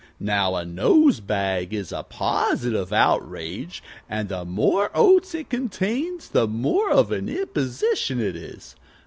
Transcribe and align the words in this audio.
Now, 0.19 0.55
a 0.55 0.65
nose 0.65 1.19
bag 1.19 1.75
is 1.75 1.91
a 1.91 2.01
positive 2.01 2.91
outrage, 2.91 3.83
and 4.09 4.29
the 4.29 4.43
more 4.45 4.89
oats 4.95 5.35
it 5.35 5.51
contains 5.51 6.29
the 6.29 6.47
more 6.47 6.89
of 6.89 7.11
an 7.11 7.29
imposition 7.29 8.19
it 8.19 8.35
is. 8.35 8.75